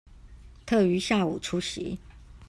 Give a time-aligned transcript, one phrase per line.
[0.65, 1.99] 特於下午出席